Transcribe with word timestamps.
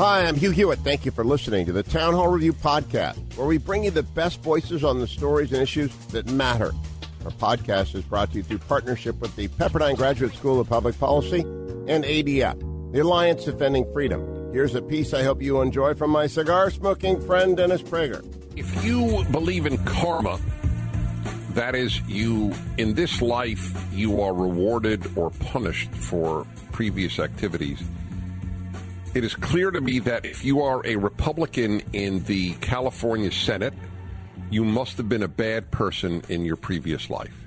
Hi, 0.00 0.24
I'm 0.24 0.34
Hugh 0.34 0.50
Hewitt. 0.50 0.78
Thank 0.78 1.04
you 1.04 1.12
for 1.12 1.26
listening 1.26 1.66
to 1.66 1.72
the 1.72 1.82
Town 1.82 2.14
Hall 2.14 2.28
Review 2.28 2.54
Podcast, 2.54 3.36
where 3.36 3.46
we 3.46 3.58
bring 3.58 3.84
you 3.84 3.90
the 3.90 4.02
best 4.02 4.40
voices 4.40 4.82
on 4.82 4.98
the 4.98 5.06
stories 5.06 5.52
and 5.52 5.60
issues 5.60 5.94
that 6.06 6.26
matter. 6.30 6.72
Our 7.26 7.30
podcast 7.32 7.94
is 7.94 8.02
brought 8.02 8.30
to 8.30 8.38
you 8.38 8.42
through 8.42 8.60
partnership 8.60 9.20
with 9.20 9.36
the 9.36 9.48
Pepperdine 9.48 9.98
Graduate 9.98 10.32
School 10.32 10.58
of 10.58 10.70
Public 10.70 10.98
Policy 10.98 11.40
and 11.40 12.02
ADF, 12.04 12.92
the 12.94 13.00
Alliance 13.00 13.44
Defending 13.44 13.92
Freedom. 13.92 14.50
Here's 14.54 14.74
a 14.74 14.80
piece 14.80 15.12
I 15.12 15.22
hope 15.22 15.42
you 15.42 15.60
enjoy 15.60 15.92
from 15.92 16.12
my 16.12 16.26
cigar 16.26 16.70
smoking 16.70 17.20
friend, 17.20 17.54
Dennis 17.54 17.82
Prager. 17.82 18.24
If 18.56 18.82
you 18.82 19.22
believe 19.30 19.66
in 19.66 19.76
karma, 19.84 20.40
that 21.50 21.74
is, 21.74 22.00
you 22.08 22.54
in 22.78 22.94
this 22.94 23.20
life 23.20 23.78
you 23.92 24.22
are 24.22 24.32
rewarded 24.32 25.14
or 25.14 25.28
punished 25.28 25.90
for 25.90 26.46
previous 26.72 27.18
activities 27.18 27.82
it 29.14 29.24
is 29.24 29.34
clear 29.34 29.70
to 29.70 29.80
me 29.80 29.98
that 30.00 30.24
if 30.24 30.44
you 30.44 30.62
are 30.62 30.84
a 30.86 30.96
Republican 30.96 31.82
in 31.92 32.22
the 32.24 32.52
California 32.54 33.32
Senate, 33.32 33.74
you 34.50 34.64
must 34.64 34.96
have 34.96 35.08
been 35.08 35.22
a 35.22 35.28
bad 35.28 35.70
person 35.70 36.22
in 36.28 36.44
your 36.44 36.56
previous 36.56 37.10
life. 37.10 37.46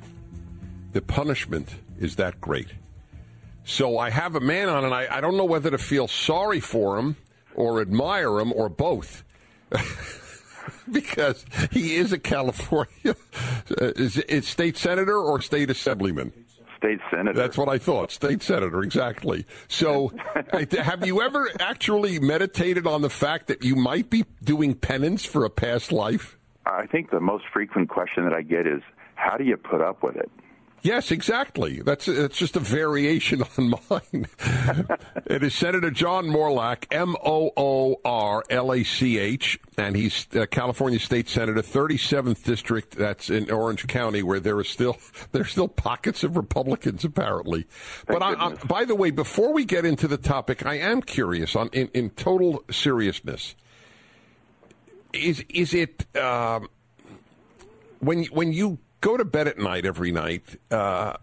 The 0.92 1.02
punishment 1.02 1.76
is 2.00 2.18
that 2.18 2.40
great. 2.42 2.68
So 3.64 3.98
I 3.98 4.10
have 4.10 4.36
a 4.36 4.42
man 4.42 4.68
on, 4.70 4.84
and 4.84 4.94
I, 4.94 5.08
I 5.10 5.22
don't 5.22 5.38
know 5.38 5.46
whether 5.46 5.72
to 5.72 5.78
feel 5.78 6.08
sorry 6.08 6.60
for 6.60 6.98
him 6.98 7.16
or 7.56 7.82
admire 7.82 8.40
him 8.40 8.52
or 8.52 8.68
both. 8.68 9.24
because 10.92 11.46
he 11.72 11.96
is 11.96 12.12
a 12.12 12.18
California 12.18 13.16
is 13.70 14.18
it 14.18 14.46
state 14.46 14.78
senator 14.78 15.18
or 15.18 15.42
state 15.42 15.70
assemblyman 15.70 16.32
state 16.84 17.00
senator. 17.10 17.34
That's 17.34 17.58
what 17.58 17.70
I 17.70 17.78
thought. 17.78 18.12
State 18.12 18.44
senator, 18.44 18.82
exactly. 18.84 19.46
So, 19.68 20.12
have 20.72 21.06
you 21.06 21.22
ever 21.22 21.50
actually 21.60 22.20
meditated 22.20 22.86
on 22.86 23.02
the 23.02 23.10
fact 23.10 23.48
that 23.48 23.64
you 23.64 23.76
might 23.76 24.10
be 24.10 24.26
doing 24.44 24.76
penance 24.76 25.24
for 25.26 25.46
a 25.46 25.50
past 25.50 25.92
life? 25.92 26.38
I 26.66 26.86
think 26.86 27.10
the 27.10 27.20
most 27.20 27.46
frequent 27.52 27.90
question 27.90 28.26
that 28.26 28.34
I 28.34 28.42
get 28.42 28.68
is, 28.68 28.82
how 29.16 29.38
do 29.38 29.44
you 29.44 29.58
put 29.58 29.82
up 29.82 30.04
with 30.04 30.16
it? 30.18 30.30
Yes, 30.84 31.12
exactly. 31.12 31.82
That's 31.82 32.10
it's 32.10 32.38
just 32.38 32.58
a 32.58 32.60
variation 32.60 33.42
on 33.58 33.70
mine. 33.90 34.28
it 35.26 35.42
is 35.42 35.56
Senator 35.56 35.90
John 35.90 36.28
Moorlach, 36.28 36.86
M 36.92 37.16
O 37.24 37.52
O 37.56 38.02
R 38.04 38.44
L 38.50 38.74
A 38.74 38.84
C 38.84 39.18
H, 39.18 39.58
and 39.78 39.96
he's 39.96 40.28
California 40.52 41.00
State 41.00 41.30
Senator, 41.30 41.62
37th 41.62 42.44
District. 42.44 42.98
That's 42.98 43.30
in 43.30 43.50
Orange 43.50 43.88
County, 43.88 44.24
where 44.24 44.42
there 44.42 44.60
is 44.60 44.68
still 44.68 44.98
there's 45.32 45.52
still 45.52 45.70
pockets 45.70 46.22
of 46.22 46.36
Republicans 46.36 47.06
apparently. 47.06 47.66
Thank 48.06 48.20
but 48.20 48.22
I, 48.22 48.48
I, 48.48 48.56
by 48.66 48.84
the 48.84 48.96
way, 48.96 49.10
before 49.10 49.54
we 49.54 49.64
get 49.64 49.86
into 49.86 50.10
the 50.10 50.18
topic, 50.18 50.66
I 50.66 50.80
am 50.80 51.02
curious 51.02 51.56
on 51.56 51.70
in, 51.70 51.88
in 51.94 52.10
total 52.10 52.62
seriousness. 52.70 53.56
Is 55.14 55.46
is 55.48 55.74
it 55.74 56.14
um, 56.18 56.68
when 58.00 58.26
when 58.26 58.52
you 58.52 58.80
go 59.04 59.18
to 59.18 59.26
bed 59.26 59.48
at 59.48 59.60
night 59.60 59.86
every 59.86 60.12
night. 60.12 60.44
Uh, 60.72 61.14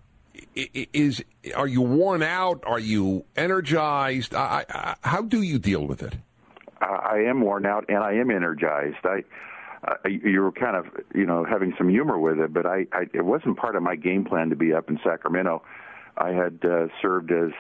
is 0.54 1.24
are 1.56 1.66
you 1.66 1.80
worn 1.80 2.22
out? 2.22 2.62
Are 2.66 2.78
you 2.78 3.24
energized? 3.36 4.34
I, 4.34 4.64
I, 4.68 4.96
how 5.00 5.22
do 5.22 5.42
you 5.42 5.58
deal 5.58 5.86
with 5.86 6.02
it? 6.02 6.14
I 6.80 7.24
am 7.26 7.40
worn 7.40 7.66
out 7.66 7.86
and 7.88 7.98
I 7.98 8.12
am 8.12 8.30
energized. 8.30 9.04
I, 9.04 9.24
uh, 9.86 10.08
you 10.08 10.42
were 10.42 10.52
kind 10.52 10.76
of 10.76 10.86
you 11.14 11.26
know 11.26 11.44
having 11.44 11.74
some 11.78 11.88
humor 11.88 12.18
with 12.18 12.38
it, 12.38 12.52
but 12.52 12.66
I, 12.66 12.86
I 12.92 13.06
it 13.14 13.24
wasn't 13.24 13.56
part 13.56 13.76
of 13.76 13.82
my 13.82 13.96
game 13.96 14.24
plan 14.24 14.50
to 14.50 14.56
be 14.56 14.72
up 14.72 14.90
in 14.90 15.00
Sacramento. 15.02 15.62
I 16.18 16.30
had 16.30 16.58
uh, 16.64 16.88
served 17.00 17.32
as 17.32 17.50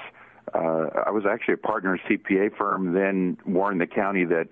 uh, 0.54 1.02
I 1.06 1.10
was 1.10 1.24
actually 1.30 1.54
a 1.54 1.58
partner 1.58 1.94
in 1.94 2.00
a 2.00 2.18
CPA 2.18 2.56
firm, 2.56 2.92
then 2.92 3.38
warned 3.46 3.80
the 3.80 3.86
county 3.86 4.24
that 4.26 4.48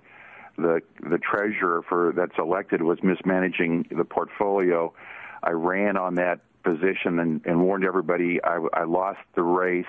the 0.56 0.80
the 1.02 1.18
treasurer 1.18 1.82
for 1.86 2.12
that's 2.16 2.38
elected 2.38 2.82
was 2.82 2.98
mismanaging 3.02 3.86
the 3.90 4.04
portfolio 4.04 4.94
I 5.42 5.50
ran 5.50 5.96
on 5.96 6.14
that 6.16 6.40
position 6.62 7.18
and, 7.18 7.40
and 7.46 7.62
warned 7.62 7.84
everybody 7.84 8.42
I, 8.42 8.58
I 8.72 8.84
lost 8.84 9.20
the 9.34 9.42
race. 9.42 9.86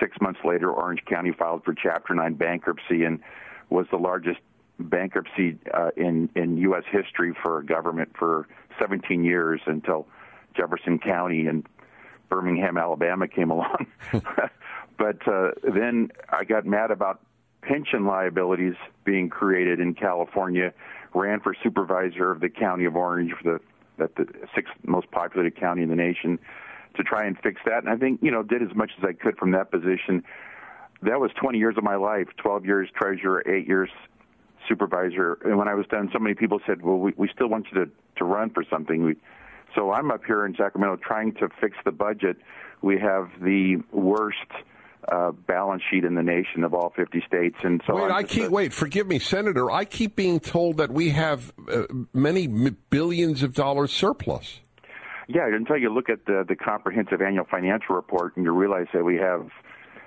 Six 0.00 0.16
months 0.20 0.40
later, 0.44 0.70
Orange 0.70 1.04
County 1.06 1.32
filed 1.32 1.64
for 1.64 1.74
Chapter 1.74 2.14
9 2.14 2.34
bankruptcy 2.34 3.04
and 3.04 3.20
was 3.70 3.86
the 3.90 3.98
largest 3.98 4.40
bankruptcy 4.78 5.58
uh, 5.72 5.90
in, 5.96 6.28
in 6.34 6.56
U.S. 6.58 6.84
history 6.90 7.34
for 7.42 7.58
a 7.58 7.64
government 7.64 8.10
for 8.18 8.48
17 8.80 9.24
years 9.24 9.60
until 9.66 10.06
Jefferson 10.56 10.98
County 10.98 11.46
and 11.46 11.66
Birmingham, 12.28 12.78
Alabama 12.78 13.28
came 13.28 13.50
along. 13.50 13.86
but 14.98 15.28
uh, 15.28 15.50
then 15.62 16.10
I 16.30 16.44
got 16.44 16.64
mad 16.64 16.90
about 16.90 17.20
pension 17.62 18.06
liabilities 18.06 18.74
being 19.04 19.28
created 19.28 19.80
in 19.80 19.94
California, 19.94 20.72
ran 21.14 21.40
for 21.40 21.54
supervisor 21.62 22.30
of 22.30 22.40
the 22.40 22.48
county 22.48 22.84
of 22.84 22.96
Orange 22.96 23.32
for 23.32 23.44
the 23.44 23.60
that 23.98 24.16
the 24.16 24.26
sixth 24.54 24.72
most 24.84 25.10
populated 25.10 25.58
county 25.58 25.82
in 25.82 25.88
the 25.88 25.96
nation, 25.96 26.38
to 26.96 27.02
try 27.02 27.24
and 27.24 27.38
fix 27.38 27.60
that. 27.66 27.78
And 27.78 27.88
I 27.88 27.96
think 27.96 28.20
you 28.22 28.30
know 28.30 28.42
did 28.42 28.62
as 28.62 28.74
much 28.74 28.92
as 28.98 29.04
I 29.04 29.12
could 29.12 29.36
from 29.36 29.52
that 29.52 29.70
position. 29.70 30.22
That 31.02 31.20
was 31.20 31.32
20 31.40 31.58
years 31.58 31.76
of 31.76 31.82
my 31.82 31.96
life, 31.96 32.28
12 32.36 32.64
years 32.64 32.88
treasurer, 32.94 33.42
eight 33.46 33.66
years 33.66 33.90
supervisor. 34.68 35.38
And 35.44 35.58
when 35.58 35.66
I 35.66 35.74
was 35.74 35.86
done, 35.86 36.08
so 36.12 36.18
many 36.18 36.34
people 36.34 36.60
said, 36.66 36.82
"Well, 36.82 36.98
we, 36.98 37.12
we 37.16 37.28
still 37.28 37.48
want 37.48 37.66
you 37.72 37.84
to 37.84 37.90
to 38.16 38.24
run 38.24 38.50
for 38.50 38.64
something." 38.70 39.04
We, 39.04 39.16
so 39.74 39.92
I'm 39.92 40.10
up 40.10 40.24
here 40.24 40.44
in 40.44 40.54
Sacramento 40.54 40.96
trying 40.96 41.32
to 41.34 41.48
fix 41.60 41.76
the 41.84 41.92
budget. 41.92 42.36
We 42.82 42.98
have 42.98 43.30
the 43.40 43.82
worst 43.90 44.36
uh, 45.10 45.32
balance 45.32 45.82
sheet 45.90 46.04
in 46.04 46.14
the 46.14 46.22
nation 46.22 46.64
of 46.64 46.74
all 46.74 46.92
50 46.94 47.22
states. 47.26 47.56
And 47.62 47.82
so 47.86 47.96
wait, 47.96 48.10
I 48.10 48.22
keep 48.22 48.44
a, 48.44 48.50
wait. 48.50 48.72
Forgive 48.72 49.06
me, 49.06 49.18
Senator. 49.18 49.70
I 49.70 49.84
keep 49.84 50.14
being 50.16 50.38
told 50.40 50.76
that 50.76 50.90
we 50.90 51.10
have 51.10 51.52
uh, 51.70 51.82
many 52.12 52.46
billions 52.46 53.42
of 53.42 53.54
dollars 53.54 53.92
surplus. 53.92 54.60
Yeah, 55.28 55.48
until 55.52 55.76
you 55.76 55.92
look 55.92 56.08
at 56.08 56.26
the 56.26 56.44
the 56.46 56.56
comprehensive 56.56 57.22
annual 57.22 57.46
financial 57.50 57.94
report 57.94 58.36
and 58.36 58.44
you 58.44 58.52
realize 58.52 58.86
that 58.92 59.04
we 59.04 59.16
have, 59.16 59.48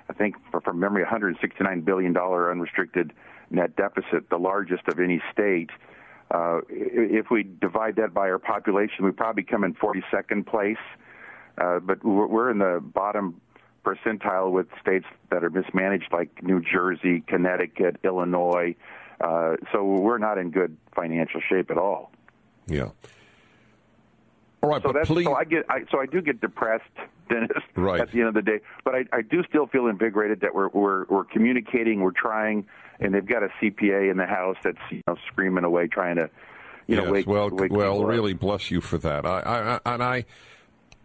I 0.08 0.12
think, 0.12 0.36
from 0.50 0.78
memory, 0.78 1.02
169 1.02 1.80
billion 1.80 2.12
dollar 2.12 2.50
unrestricted 2.50 3.12
net 3.50 3.76
deficit, 3.76 4.28
the 4.30 4.38
largest 4.38 4.88
of 4.88 4.98
any 4.98 5.22
state. 5.32 5.70
Uh, 6.30 6.60
if 6.68 7.26
we 7.30 7.44
divide 7.44 7.96
that 7.96 8.12
by 8.12 8.28
our 8.28 8.38
population, 8.38 9.04
we 9.04 9.12
probably 9.12 9.42
come 9.42 9.62
in 9.62 9.74
42nd 9.74 10.46
place. 10.46 10.76
Uh, 11.58 11.78
but 11.78 12.04
we're 12.04 12.50
in 12.50 12.58
the 12.58 12.80
bottom 12.82 13.40
percentile 13.86 14.50
with 14.50 14.66
states 14.80 15.06
that 15.30 15.44
are 15.44 15.50
mismanaged 15.50 16.12
like 16.12 16.42
New 16.42 16.60
Jersey, 16.60 17.22
Connecticut, 17.26 17.96
Illinois. 18.02 18.74
Uh, 19.20 19.54
so 19.72 19.84
we're 19.84 20.18
not 20.18 20.38
in 20.38 20.50
good 20.50 20.76
financial 20.94 21.40
shape 21.48 21.70
at 21.70 21.78
all. 21.78 22.10
Yeah. 22.66 22.90
All 24.62 24.70
right, 24.70 24.82
so 24.82 24.92
but 24.92 25.06
please... 25.06 25.24
so 25.24 25.34
I 25.34 25.44
get 25.44 25.64
I, 25.70 25.84
so 25.90 26.00
I 26.00 26.06
do 26.06 26.20
get 26.20 26.40
depressed, 26.40 26.84
Dennis. 27.30 27.50
Right. 27.76 28.00
At 28.00 28.10
the 28.10 28.18
end 28.18 28.28
of 28.28 28.34
the 28.34 28.42
day, 28.42 28.60
but 28.84 28.94
I, 28.94 29.04
I 29.12 29.22
do 29.22 29.44
still 29.48 29.66
feel 29.68 29.86
invigorated 29.86 30.40
that 30.40 30.54
we're 30.54 30.68
we're 30.68 31.04
we're 31.06 31.24
communicating, 31.24 32.00
we're 32.00 32.10
trying, 32.10 32.66
and 32.98 33.14
they've 33.14 33.24
got 33.24 33.42
a 33.44 33.48
CPA 33.62 34.10
in 34.10 34.16
the 34.16 34.26
house 34.26 34.56
that's 34.64 34.78
you 34.90 35.02
know 35.06 35.16
screaming 35.28 35.64
away 35.64 35.86
trying 35.86 36.16
to, 36.16 36.28
you 36.88 36.96
yes, 36.96 37.04
know, 37.04 37.12
wake 37.12 37.26
well, 37.28 37.50
wake 37.50 37.72
well, 37.72 38.02
really 38.04 38.34
bless 38.34 38.70
you 38.70 38.80
for 38.80 38.98
that. 38.98 39.24
I, 39.24 39.78
I 39.84 39.94
and 39.94 40.02
I 40.02 40.24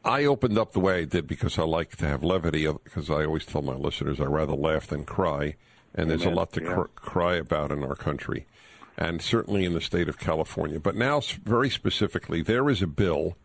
I 0.03 0.25
opened 0.25 0.57
up 0.57 0.71
the 0.71 0.79
way 0.79 0.99
I 0.99 1.05
did 1.05 1.27
because 1.27 1.59
I 1.59 1.63
like 1.63 1.95
to 1.97 2.07
have 2.07 2.23
levity. 2.23 2.65
Because 2.65 3.09
I 3.09 3.25
always 3.25 3.45
tell 3.45 3.61
my 3.61 3.75
listeners 3.75 4.19
I 4.19 4.25
rather 4.25 4.53
laugh 4.53 4.87
than 4.87 5.05
cry, 5.05 5.55
and 5.93 6.09
there's 6.09 6.25
a 6.25 6.29
lot 6.29 6.53
to 6.53 6.63
yeah. 6.63 6.73
cr- 6.73 6.81
cry 6.95 7.35
about 7.35 7.71
in 7.71 7.83
our 7.83 7.95
country, 7.95 8.47
and 8.97 9.21
certainly 9.21 9.65
in 9.65 9.73
the 9.73 9.81
state 9.81 10.09
of 10.09 10.17
California. 10.17 10.79
But 10.79 10.95
now, 10.95 11.21
very 11.43 11.69
specifically, 11.69 12.41
there 12.41 12.69
is 12.69 12.81
a 12.81 12.87
bill. 12.87 13.37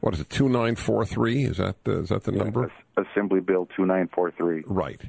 What 0.00 0.14
is 0.14 0.20
it? 0.20 0.30
Two 0.30 0.48
nine 0.48 0.74
four 0.74 1.06
three. 1.06 1.44
Is 1.44 1.58
that 1.58 1.84
the, 1.84 2.00
is 2.00 2.08
that 2.08 2.24
the 2.24 2.32
yeah, 2.32 2.44
number? 2.44 2.72
Assembly 2.96 3.40
Bill 3.40 3.68
two 3.76 3.86
nine 3.86 4.08
four 4.12 4.32
three. 4.32 4.64
Right. 4.66 5.00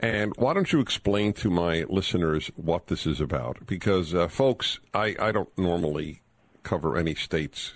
And 0.00 0.32
why 0.36 0.54
don't 0.54 0.72
you 0.72 0.78
explain 0.78 1.32
to 1.34 1.50
my 1.50 1.84
listeners 1.88 2.52
what 2.54 2.86
this 2.86 3.04
is 3.04 3.20
about? 3.20 3.66
Because, 3.66 4.14
uh, 4.14 4.28
folks, 4.28 4.78
I, 4.94 5.16
I 5.18 5.32
don't 5.32 5.56
normally 5.58 6.22
cover 6.62 6.96
any 6.96 7.16
states 7.16 7.72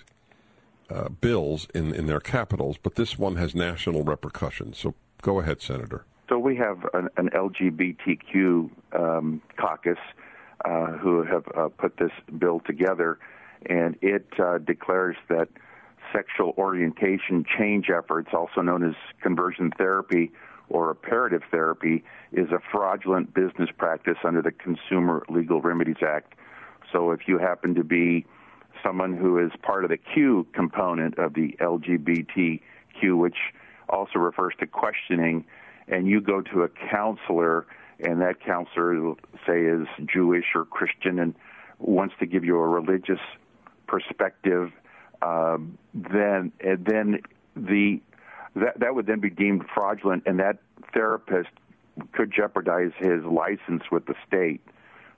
uh, 0.93 1.09
bills 1.09 1.67
in, 1.73 1.93
in 1.93 2.05
their 2.05 2.19
capitals, 2.19 2.77
but 2.81 2.95
this 2.95 3.17
one 3.17 3.35
has 3.35 3.55
national 3.55 4.03
repercussions. 4.03 4.77
So 4.77 4.93
go 5.21 5.39
ahead, 5.39 5.61
Senator. 5.61 6.05
So 6.29 6.37
we 6.37 6.55
have 6.57 6.85
an, 6.93 7.09
an 7.17 7.29
LGBTQ 7.29 8.69
um, 8.93 9.41
caucus 9.57 9.97
uh, 10.65 10.87
who 10.93 11.23
have 11.23 11.43
uh, 11.55 11.69
put 11.69 11.97
this 11.97 12.11
bill 12.37 12.61
together, 12.65 13.19
and 13.65 13.97
it 14.01 14.27
uh, 14.39 14.59
declares 14.59 15.17
that 15.29 15.49
sexual 16.13 16.53
orientation 16.57 17.43
change 17.57 17.89
efforts, 17.89 18.29
also 18.33 18.61
known 18.61 18.87
as 18.87 18.95
conversion 19.21 19.71
therapy 19.77 20.31
or 20.69 20.87
reparative 20.87 21.41
therapy, 21.51 22.03
is 22.31 22.49
a 22.51 22.59
fraudulent 22.71 23.33
business 23.33 23.69
practice 23.77 24.17
under 24.23 24.41
the 24.41 24.51
Consumer 24.51 25.25
Legal 25.27 25.61
Remedies 25.61 26.01
Act. 26.01 26.33
So 26.91 27.11
if 27.11 27.21
you 27.27 27.37
happen 27.39 27.75
to 27.75 27.83
be 27.83 28.25
someone 28.83 29.15
who 29.15 29.39
is 29.39 29.51
part 29.61 29.83
of 29.83 29.89
the 29.89 29.97
Q 29.97 30.45
component 30.53 31.17
of 31.17 31.33
the 31.33 31.55
LGBTQ, 31.59 33.17
which 33.17 33.37
also 33.89 34.19
refers 34.19 34.53
to 34.59 34.67
questioning, 34.67 35.45
and 35.87 36.07
you 36.07 36.21
go 36.21 36.41
to 36.41 36.63
a 36.63 36.69
counselor, 36.69 37.65
and 37.99 38.21
that 38.21 38.39
counselor, 38.41 39.13
say, 39.45 39.61
is 39.61 39.87
Jewish 40.05 40.45
or 40.55 40.65
Christian 40.65 41.19
and 41.19 41.35
wants 41.79 42.15
to 42.19 42.25
give 42.25 42.43
you 42.43 42.57
a 42.57 42.67
religious 42.67 43.19
perspective, 43.87 44.71
um, 45.21 45.77
then 45.93 46.51
then 46.61 47.21
the 47.55 48.01
that 48.55 48.79
that 48.79 48.95
would 48.95 49.05
then 49.05 49.19
be 49.19 49.29
deemed 49.29 49.65
fraudulent, 49.73 50.23
and 50.25 50.39
that 50.39 50.57
therapist 50.93 51.49
could 52.11 52.31
jeopardize 52.31 52.91
his 52.97 53.23
license 53.23 53.83
with 53.91 54.05
the 54.05 54.15
state. 54.27 54.61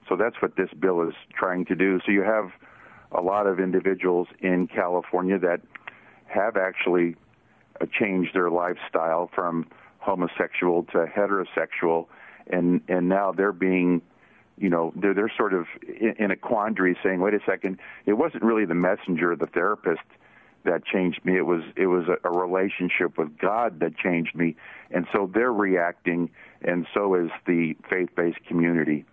So 0.08 0.16
that's 0.16 0.36
what 0.40 0.56
this 0.56 0.70
bill 0.78 1.08
is 1.08 1.14
trying 1.34 1.64
to 1.66 1.74
do. 1.74 2.00
So 2.04 2.12
you 2.12 2.22
have 2.22 2.50
a 3.12 3.20
lot 3.20 3.46
of 3.46 3.60
individuals 3.60 4.28
in 4.40 4.66
California 4.66 5.38
that 5.38 5.60
have 6.26 6.56
actually 6.56 7.16
uh, 7.80 7.86
changed 7.98 8.34
their 8.34 8.50
lifestyle 8.50 9.30
from 9.34 9.66
homosexual 9.98 10.84
to 10.84 11.06
heterosexual, 11.06 12.06
and 12.48 12.80
and 12.88 13.08
now 13.08 13.32
they're 13.32 13.52
being, 13.52 14.02
you 14.56 14.68
know, 14.68 14.92
they're 14.96 15.14
they're 15.14 15.32
sort 15.36 15.52
of 15.52 15.66
in, 16.18 16.30
a 16.30 16.36
quandary, 16.36 16.96
saying, 17.02 17.20
"Wait 17.20 17.34
a 17.34 17.40
second, 17.46 17.78
it 18.06 18.14
wasn't 18.14 18.42
really 18.42 18.64
the 18.64 18.74
messenger, 18.74 19.36
the 19.36 19.46
therapist." 19.46 20.02
that 20.64 20.84
changed 20.84 21.24
me. 21.24 21.36
It 21.36 21.46
was 21.46 21.62
it 21.76 21.86
was 21.86 22.06
a, 22.08 22.28
a 22.28 22.30
relationship 22.30 23.16
with 23.16 23.38
God 23.38 23.80
that 23.80 23.96
changed 23.96 24.34
me, 24.34 24.56
and 24.90 25.06
so 25.12 25.30
they're 25.32 25.52
reacting, 25.52 26.28
and 26.60 26.86
so 26.92 27.14
is 27.14 27.30
the 27.46 27.76
faith-based 27.88 28.44
community. 28.46 29.04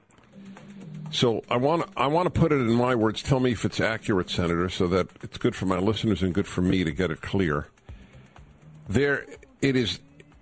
So 1.13 1.43
I 1.47 1.57
want 1.57 1.87
I 1.95 2.07
want 2.07 2.33
to 2.33 2.39
put 2.39 2.51
it 2.51 2.55
in 2.55 2.73
my 2.73 2.95
words. 2.95 3.21
Tell 3.21 3.39
me 3.39 3.51
if 3.51 3.65
it's 3.65 3.79
accurate, 3.79 4.31
Senator, 4.31 4.67
so 4.67 4.87
that 4.87 5.09
it's 5.21 5.37
good 5.37 5.55
for 5.55 5.67
my 5.67 5.77
listeners 5.77 6.23
and 6.23 6.33
good 6.33 6.47
for 6.47 6.61
me 6.61 6.83
to 6.83 6.91
get 6.91 7.11
it 7.11 7.21
clear. 7.21 7.67
There, 8.89 9.27
it 9.61 9.75
is. 9.75 9.99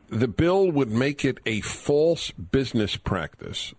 The 0.07 0.29
bill 0.29 0.71
would 0.71 0.89
make 0.89 1.25
it 1.25 1.39
a 1.45 1.59
false 1.59 2.31
business 2.31 2.95
practice. 2.95 3.73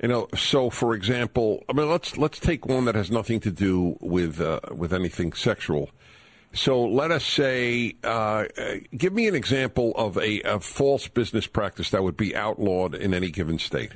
You 0.00 0.08
know, 0.08 0.28
so 0.36 0.70
for 0.70 0.94
example, 0.94 1.64
I 1.68 1.72
mean, 1.72 1.90
let's 1.90 2.16
let's 2.16 2.38
take 2.38 2.66
one 2.66 2.84
that 2.84 2.94
has 2.94 3.10
nothing 3.10 3.40
to 3.40 3.50
do 3.50 3.98
with 4.00 4.40
uh, 4.40 4.60
with 4.70 4.92
anything 4.92 5.32
sexual. 5.32 5.90
So 6.52 6.84
let 6.84 7.10
us 7.10 7.24
say, 7.24 7.96
uh, 8.04 8.44
give 8.96 9.12
me 9.12 9.26
an 9.26 9.34
example 9.34 9.92
of 9.96 10.16
a, 10.18 10.40
a 10.42 10.60
false 10.60 11.08
business 11.08 11.48
practice 11.48 11.90
that 11.90 12.04
would 12.04 12.16
be 12.16 12.36
outlawed 12.36 12.94
in 12.94 13.12
any 13.12 13.32
given 13.32 13.58
state. 13.58 13.90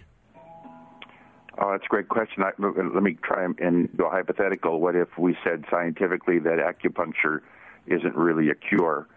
Oh, 1.61 1.73
that's 1.73 1.85
a 1.85 1.89
great 1.89 2.09
question. 2.09 2.45
I, 2.45 2.53
let 2.59 3.03
me 3.03 3.19
try 3.23 3.45
and 3.45 3.97
do 3.97 4.05
a 4.05 4.11
hypothetical. 4.11 4.81
What 4.81 4.95
if 4.95 5.09
we 5.19 5.37
said 5.43 5.65
scientifically 5.71 6.39
that 6.39 6.59
acupuncture 6.59 7.41
isn't 7.87 8.15
really 8.15 8.49
a 8.51 8.55
cure? 8.55 9.09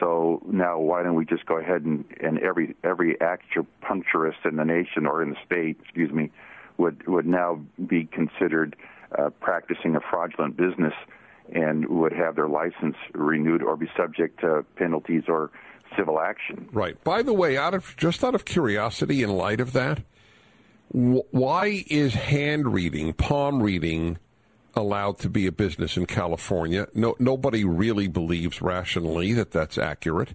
So 0.00 0.42
now, 0.46 0.78
why 0.78 1.02
don't 1.02 1.14
we 1.14 1.24
just 1.24 1.46
go 1.46 1.58
ahead 1.58 1.82
and, 1.82 2.04
and 2.20 2.38
every 2.40 2.74
every 2.84 3.16
acupuncturist 3.16 4.44
in 4.44 4.56
the 4.56 4.64
nation 4.64 5.06
or 5.06 5.22
in 5.22 5.30
the 5.30 5.36
state, 5.46 5.78
excuse 5.82 6.12
me, 6.12 6.30
would 6.76 7.06
would 7.06 7.26
now 7.26 7.60
be 7.86 8.04
considered 8.04 8.76
uh, 9.16 9.30
practicing 9.40 9.96
a 9.96 10.00
fraudulent 10.00 10.56
business 10.56 10.92
and 11.54 11.86
would 11.88 12.12
have 12.12 12.34
their 12.34 12.48
license 12.48 12.96
renewed 13.14 13.62
or 13.62 13.76
be 13.76 13.88
subject 13.96 14.40
to 14.40 14.64
penalties 14.74 15.22
or 15.28 15.50
civil 15.96 16.20
action. 16.20 16.68
Right. 16.72 17.02
By 17.04 17.22
the 17.22 17.32
way, 17.32 17.56
out 17.56 17.72
of 17.74 17.94
just 17.96 18.24
out 18.24 18.34
of 18.34 18.44
curiosity, 18.44 19.22
in 19.22 19.30
light 19.30 19.60
of 19.60 19.72
that, 19.72 20.00
why 20.96 21.84
is 21.88 22.14
hand 22.14 22.72
reading, 22.72 23.12
palm 23.12 23.62
reading, 23.62 24.16
allowed 24.74 25.18
to 25.18 25.28
be 25.28 25.46
a 25.46 25.52
business 25.52 25.98
in 25.98 26.06
California? 26.06 26.88
No, 26.94 27.14
nobody 27.18 27.64
really 27.64 28.08
believes 28.08 28.62
rationally 28.62 29.34
that 29.34 29.50
that's 29.50 29.76
accurate. 29.76 30.32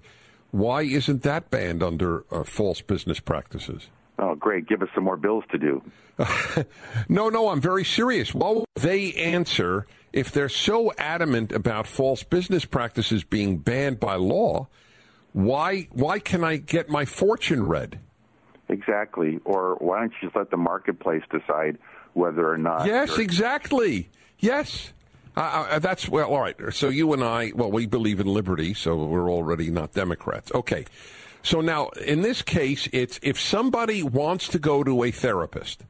Why 0.51 0.83
isn't 0.83 1.23
that 1.23 1.49
banned 1.49 1.81
under 1.81 2.25
uh, 2.31 2.43
false 2.43 2.81
business 2.81 3.19
practices? 3.19 3.87
Oh, 4.19 4.35
great. 4.35 4.67
Give 4.67 4.83
us 4.83 4.89
some 4.93 5.03
more 5.03 5.17
bills 5.17 5.43
to 5.51 5.57
do. 5.57 5.81
no, 7.09 7.29
no, 7.29 7.49
I'm 7.49 7.61
very 7.61 7.83
serious. 7.83 8.31
What 8.31 8.55
will 8.55 8.65
they 8.75 9.13
answer 9.13 9.87
if 10.13 10.31
they're 10.31 10.47
so 10.47 10.93
adamant 10.99 11.51
about 11.53 11.87
false 11.87 12.21
business 12.21 12.65
practices 12.65 13.23
being 13.23 13.57
banned 13.57 13.99
by 13.99 14.13
law? 14.13 14.67
Why, 15.33 15.87
why 15.91 16.19
can 16.19 16.43
I 16.43 16.57
get 16.57 16.87
my 16.87 17.05
fortune 17.05 17.65
read? 17.65 17.99
Exactly. 18.71 19.39
Or 19.43 19.75
why 19.75 19.99
don't 19.99 20.13
you 20.13 20.29
just 20.29 20.35
let 20.35 20.49
the 20.49 20.57
marketplace 20.57 21.23
decide 21.29 21.77
whether 22.13 22.49
or 22.49 22.57
not? 22.57 22.87
Yes, 22.87 23.17
exactly. 23.17 24.09
Yes. 24.39 24.93
Uh, 25.35 25.67
uh, 25.69 25.79
that's 25.79 26.07
well, 26.09 26.29
all 26.29 26.39
right. 26.39 26.55
So 26.71 26.87
you 26.87 27.11
and 27.13 27.23
I, 27.23 27.51
well, 27.53 27.69
we 27.69 27.85
believe 27.85 28.19
in 28.19 28.27
liberty, 28.27 28.73
so 28.73 28.95
we're 29.05 29.29
already 29.29 29.69
not 29.69 29.91
Democrats. 29.91 30.51
Okay. 30.53 30.85
So 31.43 31.59
now, 31.59 31.89
in 31.89 32.21
this 32.21 32.41
case, 32.41 32.87
it's 32.93 33.19
if 33.21 33.39
somebody 33.39 34.03
wants 34.03 34.47
to 34.49 34.59
go 34.59 34.83
to 34.83 35.03
a 35.03 35.11
therapist 35.11 35.83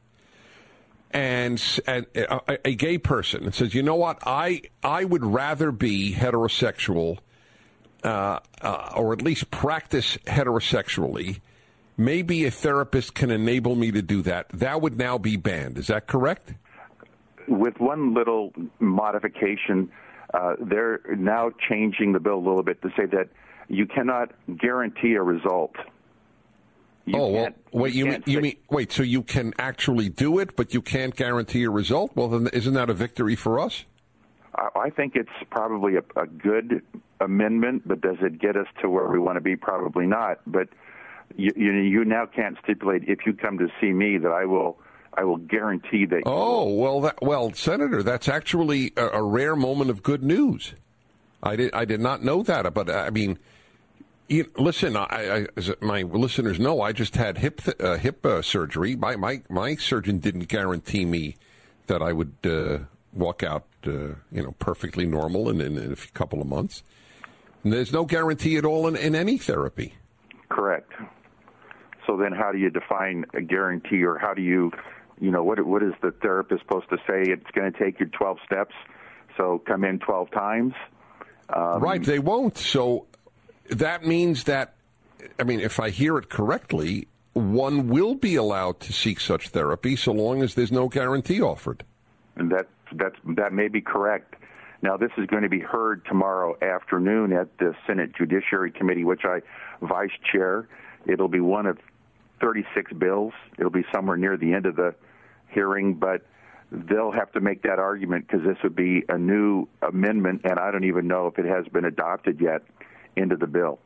and, 1.10 1.62
and 1.86 2.06
a, 2.14 2.58
a, 2.64 2.74
gay 2.74 2.98
person 2.98 3.44
and 3.44 3.54
says, 3.54 3.74
you 3.74 3.82
know 3.82 3.96
what, 3.96 4.18
I 4.26 4.62
I 4.82 5.04
would 5.04 5.24
rather 5.24 5.70
be 5.70 6.14
heterosexual, 6.14 7.18
uh, 8.02 8.38
uh, 8.62 8.92
or 8.96 9.12
at 9.12 9.20
least 9.20 9.50
practice 9.50 10.16
heterosexually 10.26 11.40
maybe 11.96 12.44
a 12.44 12.50
therapist 12.50 13.14
can 13.14 13.30
enable 13.30 13.74
me 13.74 13.90
to 13.92 14.02
do 14.02 14.22
that. 14.22 14.48
That 14.50 14.80
would 14.80 14.98
now 14.98 15.18
be 15.18 15.36
banned. 15.36 15.78
Is 15.78 15.88
that 15.88 16.06
correct? 16.06 16.54
With 17.48 17.78
one 17.78 18.14
little 18.14 18.52
modification, 18.78 19.90
uh, 20.32 20.54
they're 20.60 21.00
now 21.16 21.50
changing 21.68 22.12
the 22.12 22.20
bill 22.20 22.36
a 22.36 22.44
little 22.46 22.62
bit 22.62 22.80
to 22.82 22.88
say 22.96 23.06
that 23.06 23.28
you 23.68 23.86
cannot 23.86 24.32
guarantee 24.58 25.14
a 25.14 25.22
result. 25.22 25.74
You 27.04 27.18
oh 27.18 27.28
well, 27.30 27.48
wait. 27.72 27.94
You, 27.94 28.06
you 28.06 28.10
mean 28.12 28.22
you 28.26 28.40
mean 28.40 28.56
wait? 28.70 28.92
So 28.92 29.02
you 29.02 29.22
can 29.22 29.52
actually 29.58 30.08
do 30.08 30.38
it, 30.38 30.54
but 30.54 30.72
you 30.72 30.80
can't 30.80 31.14
guarantee 31.16 31.64
a 31.64 31.70
result. 31.70 32.12
Well, 32.14 32.28
then 32.28 32.46
isn't 32.52 32.74
that 32.74 32.90
a 32.90 32.94
victory 32.94 33.34
for 33.34 33.58
us? 33.58 33.84
I 34.54 34.90
think 34.90 35.16
it's 35.16 35.30
probably 35.50 35.96
a, 35.96 36.20
a 36.20 36.26
good 36.26 36.82
amendment, 37.20 37.88
but 37.88 38.00
does 38.02 38.18
it 38.20 38.38
get 38.38 38.56
us 38.56 38.66
to 38.82 38.88
where 38.88 39.08
we 39.08 39.18
want 39.18 39.36
to 39.36 39.40
be? 39.40 39.56
Probably 39.56 40.06
not. 40.06 40.40
But 40.46 40.68
you, 41.36 41.50
you, 41.56 41.72
you 41.72 42.04
now 42.04 42.26
can't 42.26 42.56
stipulate 42.62 43.04
if 43.08 43.20
you 43.26 43.34
come 43.34 43.58
to 43.58 43.68
see 43.80 43.92
me 43.92 44.18
that 44.18 44.30
I 44.30 44.44
will 44.44 44.78
I 45.14 45.24
will 45.24 45.36
guarantee 45.36 46.06
that. 46.06 46.22
Oh 46.24 46.72
well, 46.72 47.00
that, 47.02 47.20
well, 47.22 47.52
Senator, 47.52 48.02
that's 48.02 48.28
actually 48.28 48.92
a, 48.96 49.08
a, 49.08 49.22
rare 49.22 49.54
moment 49.54 49.90
of 49.90 50.02
good 50.02 50.22
news. 50.22 50.74
I 51.42 51.56
did 51.56 51.74
I 51.74 51.84
did 51.84 52.00
not 52.00 52.22
know 52.22 52.42
that, 52.42 52.72
but 52.72 52.90
I 52.90 53.10
mean, 53.10 53.38
you, 54.28 54.50
listen, 54.56 54.96
I, 54.96 55.02
I, 55.10 55.46
as 55.56 55.72
my 55.80 56.02
listeners 56.02 56.58
know, 56.58 56.80
I 56.80 56.92
just 56.92 57.16
had 57.16 57.38
hip 57.38 57.60
uh, 57.78 57.96
hip 57.96 58.24
uh, 58.24 58.40
surgery. 58.40 58.96
My 58.96 59.16
my 59.16 59.42
my 59.50 59.76
surgeon 59.76 60.18
didn't 60.18 60.48
guarantee 60.48 61.04
me 61.04 61.36
that 61.88 62.00
I 62.00 62.12
would 62.12 62.34
uh, 62.44 62.78
walk 63.12 63.42
out, 63.42 63.66
uh, 63.86 63.90
you 64.30 64.42
know, 64.42 64.54
perfectly 64.58 65.04
normal 65.04 65.50
in, 65.50 65.60
in, 65.60 65.76
in, 65.76 65.92
a 65.92 65.96
couple 66.14 66.40
of 66.40 66.46
months. 66.46 66.82
And 67.64 67.72
there's 67.72 67.92
no 67.92 68.04
guarantee 68.04 68.56
at 68.56 68.64
all 68.64 68.86
in, 68.88 68.96
in 68.96 69.14
any 69.14 69.38
therapy. 69.38 69.94
Correct. 70.48 70.91
So 72.06 72.16
then, 72.16 72.32
how 72.32 72.52
do 72.52 72.58
you 72.58 72.70
define 72.70 73.24
a 73.34 73.40
guarantee, 73.40 74.04
or 74.04 74.18
how 74.18 74.34
do 74.34 74.42
you, 74.42 74.72
you 75.20 75.30
know, 75.30 75.44
what 75.44 75.64
what 75.64 75.82
is 75.82 75.92
the 76.02 76.10
therapist 76.10 76.62
supposed 76.62 76.88
to 76.90 76.96
say? 77.06 77.30
It's 77.30 77.50
going 77.52 77.72
to 77.72 77.78
take 77.78 78.00
you 78.00 78.06
12 78.06 78.38
steps, 78.44 78.74
so 79.36 79.62
come 79.66 79.84
in 79.84 79.98
12 79.98 80.30
times. 80.30 80.74
Um, 81.48 81.80
right, 81.80 82.02
they 82.02 82.18
won't. 82.18 82.56
So 82.58 83.06
that 83.68 84.04
means 84.04 84.44
that, 84.44 84.74
I 85.38 85.44
mean, 85.44 85.60
if 85.60 85.80
I 85.80 85.90
hear 85.90 86.18
it 86.18 86.28
correctly, 86.28 87.08
one 87.34 87.88
will 87.88 88.14
be 88.14 88.36
allowed 88.36 88.80
to 88.80 88.92
seek 88.92 89.20
such 89.20 89.48
therapy 89.48 89.96
so 89.96 90.12
long 90.12 90.42
as 90.42 90.54
there's 90.54 90.72
no 90.72 90.88
guarantee 90.88 91.40
offered. 91.40 91.84
And 92.36 92.50
that 92.50 92.68
that's 92.94 93.16
that 93.36 93.52
may 93.52 93.68
be 93.68 93.80
correct. 93.80 94.34
Now, 94.82 94.96
this 94.96 95.10
is 95.16 95.26
going 95.26 95.44
to 95.44 95.48
be 95.48 95.60
heard 95.60 96.04
tomorrow 96.06 96.56
afternoon 96.60 97.32
at 97.32 97.56
the 97.58 97.74
Senate 97.86 98.16
Judiciary 98.16 98.72
Committee, 98.72 99.04
which 99.04 99.22
I 99.24 99.40
vice 99.80 100.10
chair. 100.32 100.66
It'll 101.06 101.28
be 101.28 101.40
one 101.40 101.66
of 101.66 101.78
36 102.42 102.92
bills. 102.94 103.32
It'll 103.58 103.70
be 103.70 103.84
somewhere 103.94 104.16
near 104.16 104.36
the 104.36 104.52
end 104.52 104.66
of 104.66 104.76
the 104.76 104.94
hearing, 105.48 105.94
but 105.94 106.26
they'll 106.70 107.12
have 107.12 107.30
to 107.32 107.40
make 107.40 107.62
that 107.62 107.78
argument 107.78 108.26
because 108.26 108.44
this 108.44 108.56
would 108.62 108.74
be 108.74 109.04
a 109.08 109.16
new 109.18 109.68
amendment, 109.82 110.42
and 110.44 110.58
I 110.58 110.70
don't 110.70 110.84
even 110.84 111.06
know 111.06 111.26
if 111.26 111.38
it 111.38 111.46
has 111.46 111.66
been 111.68 111.84
adopted 111.84 112.40
yet 112.40 112.62
into 113.16 113.36
the 113.36 113.46
bill. 113.46 113.78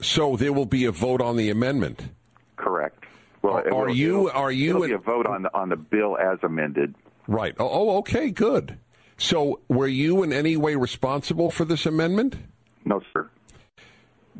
So 0.00 0.36
there 0.36 0.52
will 0.52 0.66
be 0.66 0.86
a 0.86 0.92
vote 0.92 1.20
on 1.20 1.36
the 1.36 1.50
amendment. 1.50 2.08
Correct. 2.56 3.04
Well, 3.42 3.58
Are- 3.58 3.86
will- 3.86 3.94
you- 3.94 4.30
are 4.30 4.50
you 4.50 4.70
It'll 4.70 4.86
be 4.88 4.92
a 4.92 4.98
vote 4.98 5.26
on 5.26 5.42
the 5.42 5.54
on 5.54 5.68
the 5.68 5.76
bill 5.76 6.16
as 6.18 6.38
amended. 6.42 6.94
Right. 7.26 7.54
Oh, 7.58 7.68
oh, 7.70 7.98
okay, 7.98 8.30
good. 8.30 8.78
So 9.16 9.60
were 9.68 9.86
you 9.86 10.22
in 10.22 10.32
any 10.32 10.56
way 10.56 10.74
responsible 10.74 11.50
for 11.50 11.64
this 11.64 11.86
amendment? 11.86 12.36
No, 12.84 13.00
sir. 13.12 13.28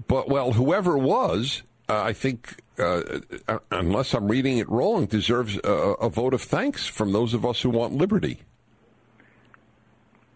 But 0.06 0.28
well, 0.28 0.52
whoever 0.52 0.96
was, 0.96 1.62
uh, 1.88 2.02
I 2.02 2.12
think, 2.14 2.56
uh, 2.80 3.20
uh, 3.48 3.58
unless 3.70 4.14
I'm 4.14 4.28
reading 4.28 4.58
it 4.58 4.68
wrong, 4.68 5.06
deserves 5.06 5.58
a, 5.62 5.70
a 5.70 6.08
vote 6.08 6.34
of 6.34 6.42
thanks 6.42 6.86
from 6.86 7.12
those 7.12 7.34
of 7.34 7.44
us 7.44 7.60
who 7.60 7.70
want 7.70 7.92
liberty. 7.94 8.42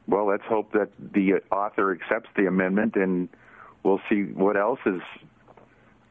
Well, 0.07 0.27
let's 0.27 0.45
hope 0.45 0.73
that 0.73 0.91
the 0.99 1.35
author 1.51 1.93
accepts 1.93 2.29
the 2.37 2.47
amendment, 2.47 2.97
and 2.97 3.29
we'll 3.83 4.01
see 4.09 4.25
what 4.25 4.57
else 4.57 4.81
is 4.85 5.01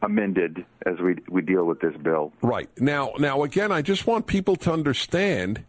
amended 0.02 0.66
as 0.86 1.00
we 1.00 1.16
we 1.30 1.42
deal 1.42 1.66
with 1.66 1.80
this 1.80 1.96
bill. 1.98 2.34
Right 2.42 2.70
now, 2.80 3.14
now 3.20 3.44
again, 3.44 3.72
I 3.72 3.82
just 3.82 4.06
want 4.08 4.28
people 4.28 4.56
to 4.58 4.74
understand 4.74 5.64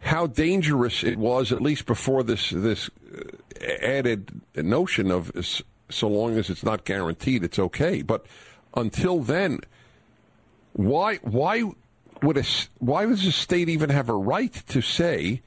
how 0.00 0.26
dangerous 0.26 1.04
it 1.04 1.16
was, 1.16 1.52
at 1.52 1.62
least 1.62 1.86
before 1.86 2.22
this 2.22 2.50
this 2.50 2.90
uh, 3.14 3.64
added 3.80 4.40
notion 4.56 5.10
of 5.10 5.32
so 5.88 6.08
long 6.08 6.36
as 6.36 6.50
it's 6.50 6.64
not 6.64 6.84
guaranteed, 6.84 7.44
it's 7.44 7.58
okay. 7.58 8.02
But 8.02 8.26
until 8.74 9.20
then, 9.20 9.60
why 10.80 11.16
why 11.16 11.62
would 12.22 12.38
a 12.38 12.44
why 12.78 13.04
does 13.04 13.26
a 13.26 13.32
state 13.32 13.68
even 13.68 13.90
have 13.90 14.08
a 14.08 14.14
right 14.14 14.52
to 14.68 14.80
say? 14.80 15.42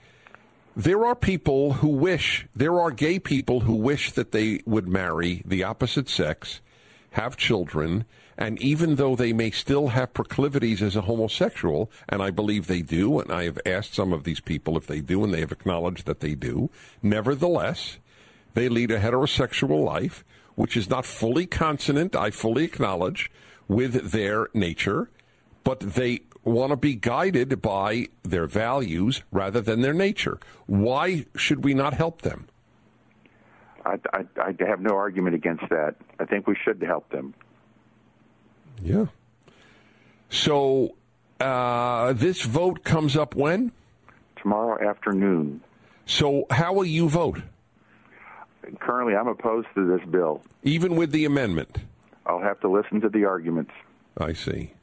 There 0.76 1.06
are 1.06 1.16
people 1.16 1.74
who 1.74 1.88
wish, 1.88 2.48
there 2.56 2.80
are 2.80 2.92
gay 2.92 3.20
people 3.20 3.62
who 3.62 3.76
wish 3.76 4.12
that 4.12 4.32
they 4.32 4.62
would 4.66 4.88
marry 4.88 5.44
the 5.46 5.64
opposite 5.64 6.10
sex, 6.10 6.62
have 7.12 7.38
children, 7.38 8.06
and 8.38 8.60
even 8.60 8.96
though 8.96 9.16
they 9.16 9.34
may 9.34 9.52
still 9.52 9.90
have 9.90 10.16
proclivities 10.16 10.82
as 10.82 10.96
a 10.96 11.02
homosexual, 11.02 11.92
and 12.10 12.24
I 12.24 12.32
believe 12.32 12.66
they 12.66 12.82
do, 12.82 13.20
and 13.20 13.32
I 13.32 13.44
have 13.44 13.60
asked 13.68 13.94
some 13.94 14.14
of 14.14 14.24
these 14.24 14.40
people 14.40 14.76
if 14.78 14.88
they 14.88 15.00
do, 15.00 15.24
and 15.24 15.32
they 15.32 15.42
have 15.42 15.52
acknowledged 15.52 16.08
that 16.08 16.22
they 16.22 16.34
do, 16.34 16.72
nevertheless, 17.04 18.00
they 18.56 18.68
lead 18.68 18.90
a 18.90 19.00
heterosexual 19.00 19.84
life, 19.84 20.26
which 20.56 20.76
is 20.76 20.90
not 20.90 21.06
fully 21.06 21.46
consonant, 21.46 22.16
I 22.16 22.32
fully 22.32 22.64
acknowledge, 22.64 23.32
with 23.68 24.12
their 24.12 24.48
nature, 24.56 25.10
but 25.64 25.80
they 25.80 26.22
want 26.44 26.72
to 26.72 26.78
be 26.78 26.96
guided 26.96 27.62
by 27.62 28.08
their 28.24 28.46
values 28.46 29.24
rather 29.32 29.62
than 29.62 29.82
their 29.82 29.94
nature. 29.94 30.40
Why 30.66 31.26
should 31.36 31.64
we 31.64 31.74
not 31.74 31.94
help 31.94 32.22
them? 32.22 32.48
I, 33.86 33.98
I, 34.14 34.26
I 34.38 34.54
have 34.68 34.82
no 34.82 34.96
argument 34.96 35.36
against 35.36 35.64
that. 35.70 35.96
I 36.20 36.26
think 36.26 36.48
we 36.48 36.56
should 36.64 36.82
help 36.82 37.10
them. 37.10 37.34
Yeah. 38.82 39.06
So 40.30 40.96
uh, 41.40 42.14
this 42.14 42.42
vote 42.42 42.84
comes 42.84 43.16
up 43.16 43.36
when? 43.36 43.72
Tomorrow 44.42 44.90
afternoon. 44.90 45.62
So 46.06 46.46
how 46.50 46.74
will 46.74 46.86
you 46.86 47.08
vote? 47.08 47.42
Currently, 48.80 49.16
I'm 49.16 49.28
opposed 49.28 49.68
to 49.76 49.86
this 49.86 50.06
bill. 50.10 50.42
Even 50.64 50.96
with 50.96 51.12
the 51.12 51.26
amendment? 51.26 51.78
I'll 52.26 52.42
have 52.42 52.60
to 52.62 52.70
listen 52.70 53.02
to 53.02 53.10
the 53.10 53.26
arguments. 53.26 53.72
I 54.18 54.34
see. 54.34 54.74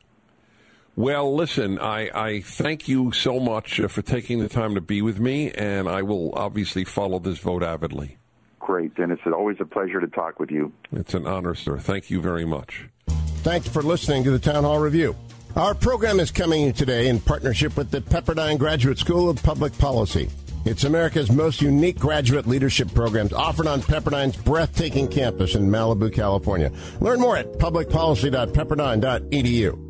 Well, 0.96 1.34
listen, 1.34 1.78
I, 1.78 2.10
I 2.12 2.40
thank 2.40 2.88
you 2.88 3.12
so 3.12 3.40
much 3.40 3.80
uh, 3.80 3.88
for 3.88 4.02
taking 4.02 4.40
the 4.40 4.48
time 4.48 4.74
to 4.74 4.80
be 4.80 5.02
with 5.02 5.20
me, 5.20 5.50
and 5.52 5.88
I 5.88 6.02
will 6.02 6.32
obviously 6.34 6.84
follow 6.84 7.18
this 7.18 7.38
vote 7.38 7.62
avidly. 7.62 8.18
Great, 8.58 8.98
and 8.98 9.12
it's 9.12 9.22
always 9.26 9.56
a 9.60 9.64
pleasure 9.64 10.00
to 10.00 10.08
talk 10.08 10.38
with 10.38 10.50
you. 10.50 10.72
It's 10.92 11.14
an 11.14 11.26
honor, 11.26 11.54
sir. 11.54 11.78
Thank 11.78 12.10
you 12.10 12.20
very 12.20 12.44
much. 12.44 12.88
Thanks 13.42 13.68
for 13.68 13.82
listening 13.82 14.24
to 14.24 14.30
the 14.30 14.38
Town 14.38 14.64
Hall 14.64 14.78
Review. 14.78 15.16
Our 15.56 15.74
program 15.74 16.20
is 16.20 16.30
coming 16.30 16.72
today 16.72 17.08
in 17.08 17.18
partnership 17.18 17.76
with 17.76 17.90
the 17.90 18.00
Pepperdine 18.00 18.58
Graduate 18.58 18.98
School 18.98 19.28
of 19.28 19.42
Public 19.42 19.76
Policy. 19.78 20.28
It's 20.66 20.84
America's 20.84 21.32
most 21.32 21.62
unique 21.62 21.98
graduate 21.98 22.46
leadership 22.46 22.92
programs 22.94 23.32
offered 23.32 23.66
on 23.66 23.80
Pepperdine's 23.80 24.36
breathtaking 24.36 25.08
campus 25.08 25.54
in 25.54 25.70
Malibu, 25.70 26.12
California. 26.12 26.70
Learn 27.00 27.18
more 27.18 27.38
at 27.38 27.50
publicpolicy.pepperdine.edu. 27.54 29.89